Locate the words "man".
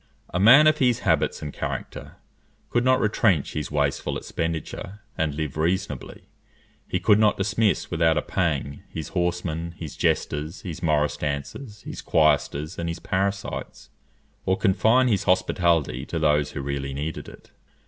0.39-0.65